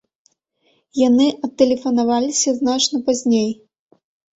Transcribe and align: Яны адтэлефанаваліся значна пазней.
Яны 1.01 1.27
адтэлефанаваліся 1.49 2.59
значна 2.65 2.97
пазней. 3.07 3.51